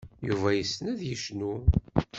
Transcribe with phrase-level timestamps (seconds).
[0.27, 1.53] Yuba yessen ad yecnu.